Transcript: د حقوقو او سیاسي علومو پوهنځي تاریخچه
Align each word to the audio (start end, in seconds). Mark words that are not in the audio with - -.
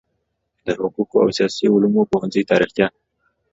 د 0.65 0.67
حقوقو 0.79 1.17
او 1.23 1.29
سیاسي 1.37 1.65
علومو 1.73 2.09
پوهنځي 2.11 2.41
تاریخچه 2.51 2.85